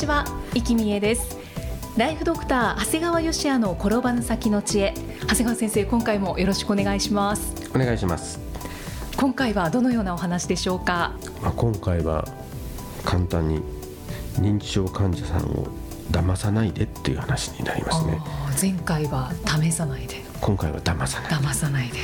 [0.00, 1.36] ちは、生きみえです。
[1.98, 4.94] ライフドクター長谷川芳也の転ばぬ先の知恵。
[5.20, 7.70] 長谷川先生今回もよろしくお願いします。
[7.74, 8.40] お願いします。
[9.18, 11.12] 今回はどのようなお話でしょうか？
[11.42, 12.26] まあ、今回は
[13.04, 13.60] 簡単に
[14.36, 15.66] 認知症患者さんを
[16.10, 18.18] 騙さないでっていう話になりますね。
[18.58, 20.22] 前回は試さないで。
[20.40, 21.30] 今回は騙さない。
[21.32, 21.98] 騙さないで。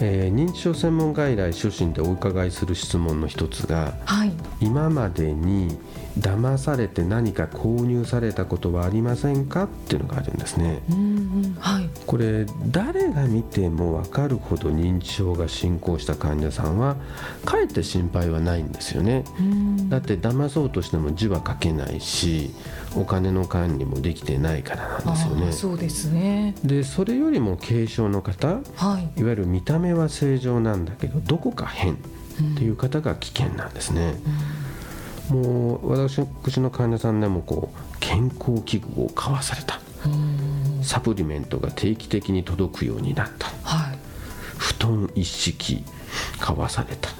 [0.00, 4.32] えー認知症専門外来初診でお伺いする質問の一つがはい。
[4.60, 5.76] 今までに
[6.18, 9.64] 騙されて何か購入されたことはありませんか？
[9.64, 10.82] っていうのがあるんですね。
[10.90, 11.00] うんう
[11.48, 16.96] んはいこれ誰が見ても分かるほど認知症が進行した患者さんは
[17.44, 19.24] かえって心配はないんですよね。
[19.38, 22.50] うんだって騙そうとしても字は書けないし
[22.96, 25.52] お金の管理もできてないからなんですよね。
[25.52, 31.96] そうですねでそれよりも軽症の方はいいわゆる見た目は正常なんだけどどこか変っ
[32.56, 34.14] ていう方が危険なんですね。
[35.30, 39.80] もう私の患者さんでもこう健康器具を買わされた。
[40.04, 40.84] うん。
[40.84, 43.48] サプリメントが定期的に届くようになった。
[43.62, 43.98] はい。
[44.56, 45.84] 布団一式
[46.38, 47.10] 買わされた。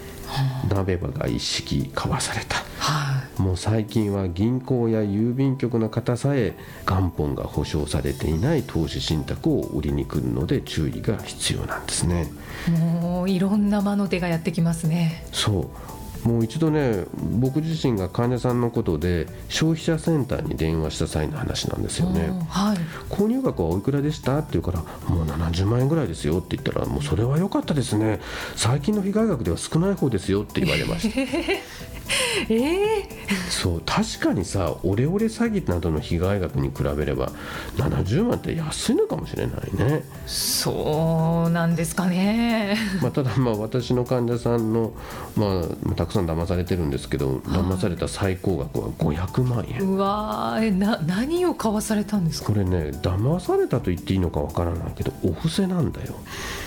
[0.69, 2.57] 鍋場が一式買わされた。
[2.79, 3.43] はい。
[3.43, 12.29] もう最近は銀行や郵便局の方さえ元本が保証されていない投資信託を売りに来るので注意が必要なんですね。
[12.69, 15.27] もういろんな魔の手がやってきますね。
[15.33, 15.96] そう
[16.27, 17.05] もう一度ね
[17.39, 22.23] 僕自身が患者さんのことで消費者センターに電話した際の話なんですよね。
[22.23, 22.78] うんはい。
[23.09, 28.21] 購入額はおいくらでしたって言うからもう70万円ぐらいですよって言ったらもうそれは良かったですね。
[28.56, 31.21] 最近の被害額では少ない方ですよって言われました
[32.49, 33.09] ええ
[33.50, 37.33] そう確かにさオレオレ詐欺などの被害額に比べれば
[37.77, 42.77] 70万って安いのかもしれないね、そうなんですかね。
[43.03, 44.93] まあ、ただまあ私の患者さんの、
[45.37, 49.81] まあ、たくさん騙されてるんですけど騙された最高額は500万円。
[49.83, 50.67] うわー。
[50.67, 52.53] えな何を買わされたんですか？
[52.53, 56.15] これね騙されたと言っていいのかわからないけどお布施なんだよ。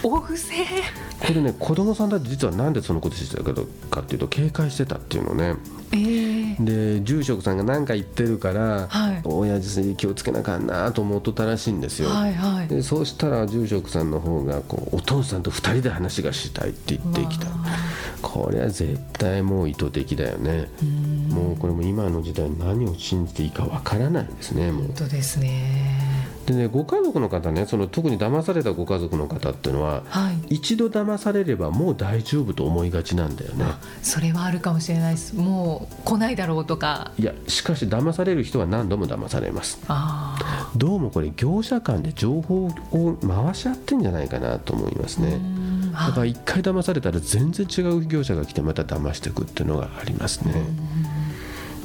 [0.03, 0.53] お布施？
[1.19, 3.51] これね子供さんだって実はなんでそのことしてたか
[4.01, 5.56] っていうと警戒してたっていうのね。
[5.91, 6.63] えー、
[7.00, 9.22] で住職さんが何か言ってるから、はい。
[9.23, 12.67] 親父に気をつけなあかんなと思っとったらしいんですよ、はいはい。
[12.67, 17.47] でそうしたら住職さんの方がこうお父さんと2人で話がしたいって言ってきた。
[18.22, 20.69] これは絶対もう意図的だよね。
[20.81, 21.29] うん。
[21.29, 24.84] もうこれも今の時代何を信じていいかわからないですねもう。
[24.88, 25.98] 本当ですね
[26.49, 30.55] でねご家族の方ねその特に騙されたご家族の方っていうのははい。
[30.55, 33.65] 一度騙されればもう大丈夫と思いがちなんだよね。
[33.65, 35.35] あそれはあるかもしれないです。
[35.35, 37.11] もう来ないだろうとか。
[37.19, 39.79] いやしかし騙される人は何度も騙されます。
[40.75, 45.33] どうもこれ業者間で情報を回し合ってんじゃないかなと思いますね。
[45.33, 45.91] うん。
[45.91, 50.63] だから一回騙されたら全然違う業者が来てまた騙していくっていうのがありますね。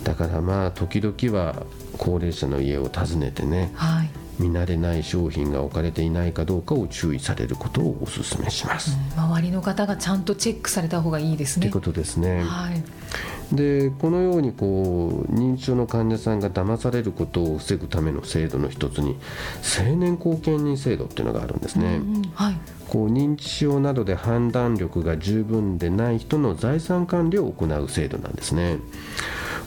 [0.04, 1.66] だからまあ時々は
[1.98, 3.70] 高齢者の家を訪ねてね。
[3.74, 12.42] はい見慣れない商品が置かれていないかどうかを注意されることをお勧めします、周りの方がちゃんとチェックされた方がいいですねってことですね。
[12.44, 12.82] はい
[13.52, 19.16] でこのようにこう認知症の患者さんが騙されることを防ぐための制度の一つに
[19.78, 21.96] 青年後見人制度っていうのがあるんですね。
[21.96, 22.56] うんうんはい
[22.88, 28.76] こう認知症などで判断力が十分でない人の財産管理を行う制度なんですね。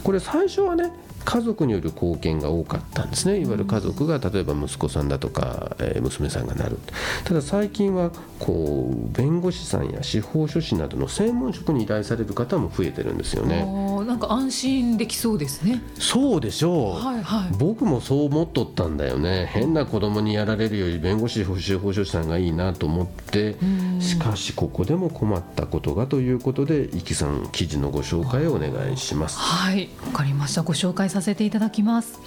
[0.02, 0.92] これ最初はね
[1.24, 3.40] 家族による貢献が多かったんですね。
[3.40, 6.78] いわゆる家族が例えば息子さんだとか、えー娘さんがなる。
[7.24, 13.64] ただ最近はこう弁護士さんや司法書士などの専門職に依頼される方も増えてるんですよね
[14.04, 15.82] なんか安心できそうですね。
[15.98, 17.50] そうでしょう、はいはい。
[17.58, 19.48] 僕もそう思っとったんだよね。
[19.52, 24.00] 変な子供にやられるより弁護士司法書士さんがいいなと思ってうん。
[24.00, 29.38] しかしここでも困ったことがということでイキさん記事のご紹介をお願いします。
[29.38, 29.88] はい。
[30.06, 30.62] わかりました。
[30.62, 32.20] ご紹介させていただきます。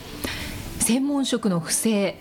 [0.80, 2.18] 専門職の不正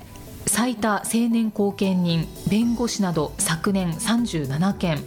[0.47, 5.03] 最多青年後見人弁護士など昨年37件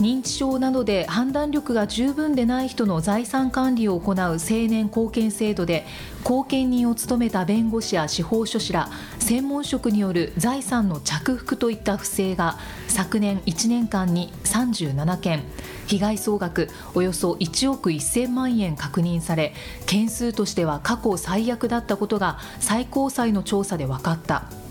[0.00, 5.86] 認知症などで判断力が十分でない人の財産管理を行う青年貢献制度で
[6.22, 15.42] 後見人を務めた弁護士や司法書士ら専門職による財産の着服といった不正が昨年1年間に37件。
[15.88, 19.54] 被害総額およそ1億1000万円確認され
[19.86, 24.67] 件数としては過去最悪だったことが最高裁の調査で分かった。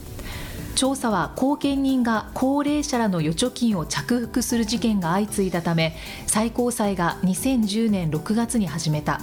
[0.78, 5.96] 調査は後見人が高齢者らの預貯金を着服する事件が相次いだため
[6.28, 9.22] 最高裁が2010年6月に始めた。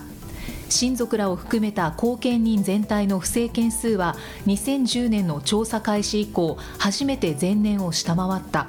[0.69, 4.17] 親族らを含めた後見人全体の不正件数は
[4.47, 8.67] 2010年の調査開始以降初めて前年を下回った。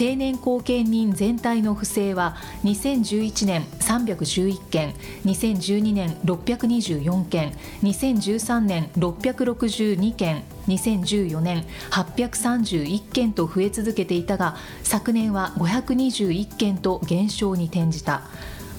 [0.00, 4.94] 成年後見人全体の不正は2011年311件
[5.26, 7.52] 2012年624件
[7.82, 18.22] 2013年662件2014年831件と増え続けていたが昨年は521件と減少に転じた。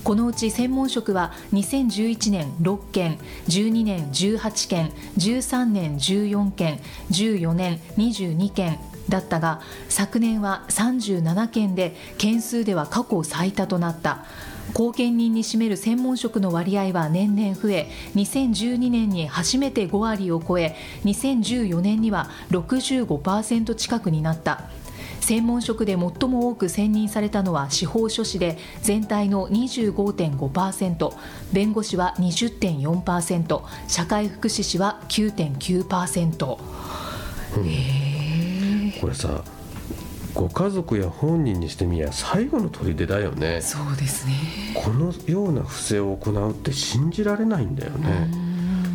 [0.03, 6.79] このうち専門職は2011年6件12年18件13年14件
[7.11, 14.25] 14年22件だったが昨年は37件で件数では過去最多となった。
[14.73, 24.69] 後見人に占める専門職の割合は年々増え2012年に初めて5割を超え2014年には65%近くになった。
[25.21, 31.13] 専門職で最も多く選任されたのは司法書士で全体の25.5%
[31.53, 36.57] 弁護士は20.4%社会福祉士は9.9%、
[37.57, 38.00] うん、
[39.01, 39.43] これさ
[40.33, 43.59] ご家族や本人にしてみや最後の砦だよね。
[43.61, 44.33] そうですね。
[44.75, 48.29] このような不正を行うって信じられないんだよね。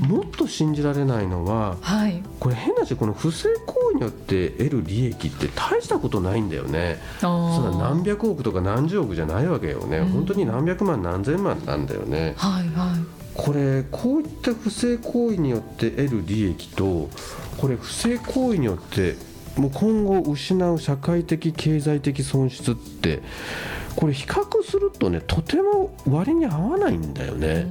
[0.09, 6.99] もっと信じられないのは、はい、これ変な話この不正行為によって得る利益って大したことないんだよね。
[7.21, 12.35] そんな何百億とか何十億じゃないわけよね、うん、本当に何百万何千万なんだよね。
[12.37, 13.17] はいはい。
[13.35, 17.11] これこういった不正行為によって得る利益と
[17.59, 19.17] これ不正行為によって
[19.57, 23.23] もう今後失う社会的経済的損失って
[23.97, 27.67] これ比較するとねとても割に合わないんだよね。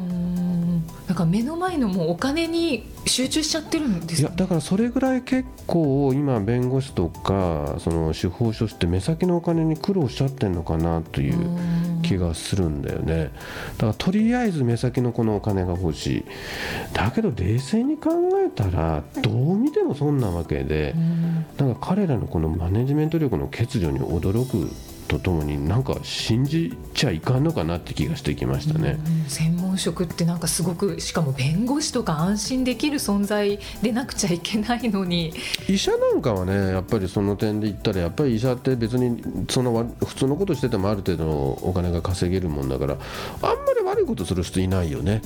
[1.07, 11.35] なんか目の前のもうお金に集中しちゃってるんです、ね、いやだからそれぐらい結構今弁護士とかその司法書士って目先のお金に苦労しちゃってるのかなという
[12.01, 13.31] 気がするんだよね。
[13.77, 16.25] だからとりあえず目先のこのお金が欲しい。
[16.93, 18.11] だけど冷静に考
[18.43, 21.24] えたらどう見てもそんなわけでなん
[21.57, 24.69] か彼らのこのマネジメント力の欠如に驚く
[25.07, 35.33] とともになんか信じちゃいかんのかなって気がしてきましたね、うん、専門職ってなんかすごくしかも弁護士とか安心できる存在でなくちゃいけないのに。
[35.67, 45.21] 医者なんかはねやっぱりその点で言ったらやっぱり医者って別にその普通のことしててもある程度のお金が稼げるもんだからあんまり悪いことする人いないよね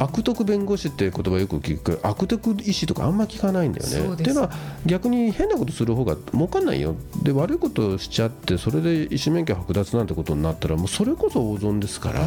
[0.00, 4.14] 悪徳弁護士って言葉よく聞く悪徳医師とかあんま聞かないんだよね。
[4.14, 4.50] っていうのは
[4.86, 6.94] 逆に変なことする方が儲かんないよ。
[7.22, 12.26] で悪いことしちゃってそれで医師免許剥奪なんてことになったらもうそれこそ大損ですから。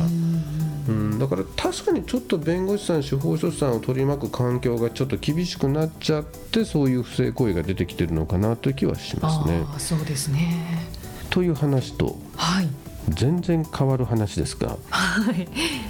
[0.88, 9.66] うん、だから確かにちょっと弁護士さん、司法書士さんを取り巻く環境がちょっと厳しくなっちゃってそういう不正行為が出てきてるのかなという気はしますね。
[9.80, 10.88] そうですね。
[11.32, 12.68] という話と、はい、
[13.10, 15.48] 全然変わる話ですが、はい、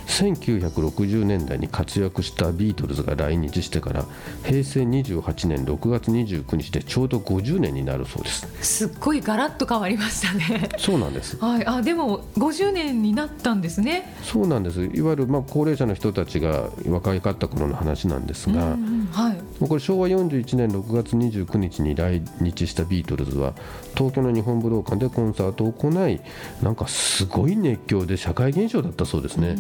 [0.08, 4.06] 1960年代に活躍したビートルズが来日してから
[4.44, 8.48] 平成28年6月29日でちょうど50年になるそうです。
[8.62, 10.70] すっごいガラッと変わりましたね。
[10.78, 14.14] そうなんです、はい、あでも50年になったんですね。
[14.24, 14.84] そうなんです。
[14.84, 23.54] いわゆるまあ高齢者の人たちが若かった頃の話なんですが、うんうん、はい、これ昭和41年6月29日に来日したビートルズは
[23.96, 26.20] 東京の日本武道館でコンサートを行い
[26.62, 29.56] なんかすごい熱狂で社会現象だったそうですね。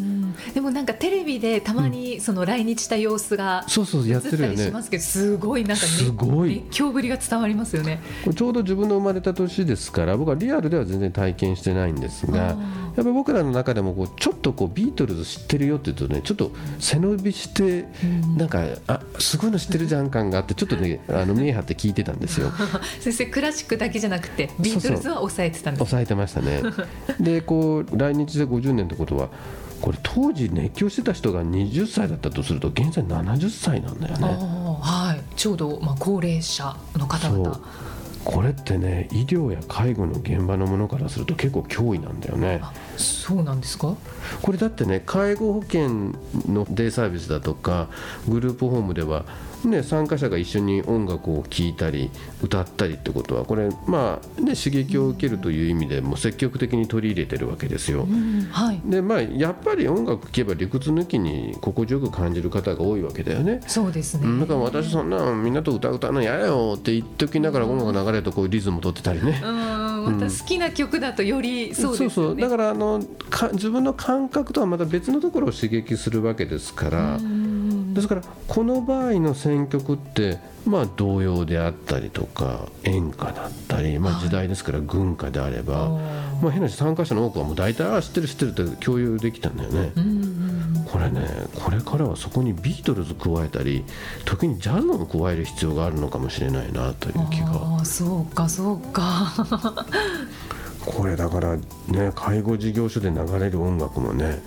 [0.53, 4.57] でもなんかテレビでたまにその来日した様子が、そうそうやってるよね。
[4.57, 6.63] しますけどすごいなんか、すごい。
[6.67, 8.01] 熱狂ぶりが伝わりますよね。
[8.35, 12.55] ちょうど自分の生まれた年ですから僕はリアルでは全然体験してないんですが。
[12.95, 17.87] やっぱり僕らの中でもこうちょっとこうビートルズ知ってるよって言うとねちょっと背伸びして
[18.37, 22.51] なんかあすごいの知ってるじゃん感があってちょっとね あの見え張って聞いてたんですよ。
[23.01, 25.79] 先生クラシックだけじゃなくてビートルズは抑えてたんです。
[25.79, 26.61] 抑えてましたね。
[27.19, 29.29] でこう来日で50年ってことは
[29.85, 34.27] これ当時熱狂してた人が20歳だったとすると現在70歳なんだよね。
[34.81, 35.21] はい。
[35.35, 37.61] ちょうどまあ高齢者の方々。
[38.23, 42.61] これってね医療や介護の現場のものからすると結構脅威なんだよね。
[42.97, 43.93] そうなんですか？
[44.41, 46.13] これだってね介護保険
[46.51, 47.87] のデイサービスだとか
[48.27, 49.25] グループホームでは
[49.67, 58.03] ね、参加者が一緒に音楽を聴いたり歌ったりってことはこれまあね刺激を受けるという意味でも積極的に取り入れてるわけですよ。
[58.03, 63.61] うんはいでまあやっぱり音楽聴けば理屈抜きに心地よく感じる方が多いわけだよね。
[63.67, 69.41] そうですねうんだから私そんなみんなと歌歌うの嫌やよって言っときながら音楽流れるとこうリズム取ってたりね。
[69.43, 69.47] う
[69.81, 77.44] んまた好きな曲だとよりそうですよねだからあのか自分の感覚とはまた別のところを刺激するわけですから、うん
[77.95, 85.89] ですからこの場合の選曲ってまあ童謡であったりとか演歌だったり、まあ、時代ですから軍歌であれば、
[86.41, 89.91] まあ、変な話参加者の多くはもう大体ああ知ってる知ってるって共有できたんだよね。
[90.91, 91.25] これね
[91.55, 93.85] これからはそこにビートルズ加えたり
[94.25, 97.47] 時にジャズも加える必要があるのかもしれないなという気が。
[97.51, 99.31] ああそうかそうか。
[100.85, 101.55] これだから
[101.87, 104.43] ね介護事業所で流れる音楽もね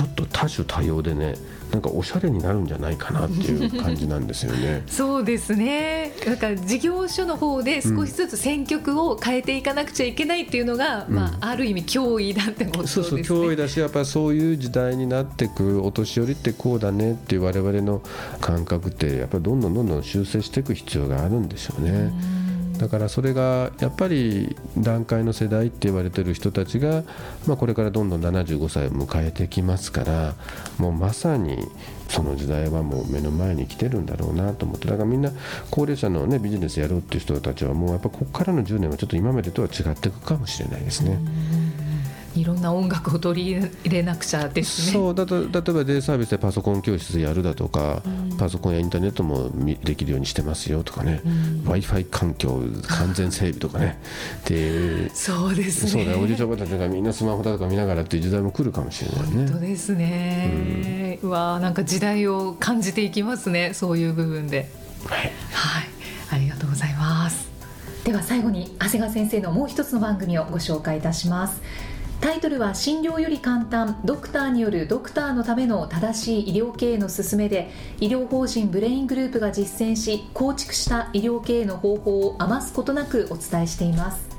[0.00, 1.34] ちょっと多種多様でね
[1.72, 4.82] なんかおしゃれになるんじゃないかなっていう感じなんですよね。
[4.88, 18.02] そうですねだから事業所の方で少しずつ選曲を変えていかなくちゃいけないっていうのが、うんまあ、ある意味脅威だってことですねそうそう脅威だしやっぱりそういう時代になってくお年寄りってこうだねっていう我々の
[18.40, 22.39] 感覚ってやっぱりどんどんどんどん修正していく必要があるんでしょうね。
[22.80, 27.04] だからそれがやっぱり段階の世代って言われてる人たちが、
[27.46, 30.34] まあ、これからどんどん75歳を迎えてきますから
[30.78, 31.58] もうまさに
[32.08, 35.30] その時代はもう目の前に来てるんだろうなと思ってだからみんな
[35.70, 41.18] 高齢者の、ね、ビジネスやろうっていう人たちはもうやっぱここからの10年はちょっと今までとは違っていくかもしれないですね。
[42.34, 44.92] いろんな音楽を取り入れなくちゃですね。
[44.92, 48.02] そうだと例えばデイサービスでパソコン教室やるだとか、
[48.40, 51.20] パソコンやインターネットもみできるようにしてますよとかね、
[51.66, 54.00] w i f i 環境完全整備とかね
[54.46, 55.90] でそうですね。
[55.90, 59.26] そうだよおじいちゃんおばあちゃんがみんなスマホだとか見ながらっていう時代も来るかもしれないね。
[59.28, 61.18] 本当ですね。
[61.22, 63.74] うわあなんか時代を感じていきますね。
[63.74, 64.70] そういう部分で。
[65.04, 65.18] はい
[65.52, 65.88] はい、
[66.30, 67.50] ありがとうございます。
[68.04, 71.60] では最後に長谷川先生のもう一つの番組をご紹介いたします。
[72.20, 84.29] タイトルは診療より簡単ドクターによるドクターのための正しい医療経営の勧めで医療法人ブレイングループが実践し構築した医療経営の方法を余すことなくお伝えしています。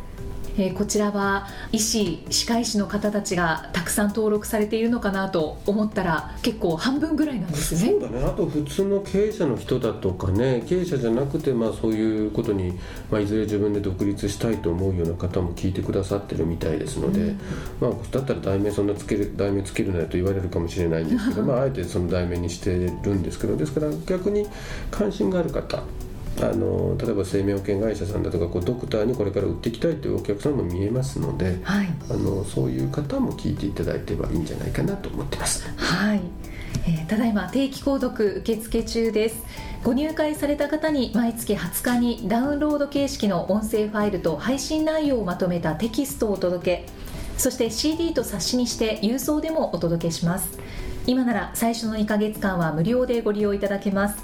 [0.61, 7.91] えーこちらは医師、歯科医師の方たちがたくさん登録されているのかなと思ったら結構半分ぐらいなんですね。
[7.91, 8.01] そう。
[8.01, 8.23] だね。
[8.23, 12.77] あと普通の経営者の人だとかね経営者じゃなくて、まあ、そういうことに、
[13.09, 17.33] まあ、いずれ自分で独立したいと思うような方も聞いてくださってるみたいですので、
[17.79, 24.47] まあ、だったら題名そんなつける題名つけるなよと言われるかもしれないんですけど、まあ、あえてその題名にしてるんですけどですから逆に
[24.89, 25.83] 関心がある方
[26.39, 31.88] あの例えば生命保険会社さんだとかこうドクターにこれから売っていきたいというお客さんも見えますのではい。
[32.09, 35.67] あのそういう方も聞いていただいてはいいんじゃないかなと思ってます。
[35.77, 36.21] はい、
[36.88, 39.43] えーただいま定期購読受付中です。
[39.83, 46.85] ご入会された方に毎月20日にダウンロード形式の音声ファイルと配信内容をまとめたテキストをお届け。
[47.38, 50.57] そして CD と冊子にして郵送でもお届けします。
[51.07, 54.23] 今なら最初の2ヶ月間は無料でご利用いただけます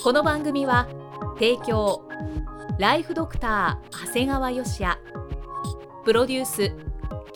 [0.00, 0.86] この番組は
[1.34, 2.08] 提供
[2.78, 5.00] ライフドクター長谷川嘉哉。
[6.04, 6.91] プロデュース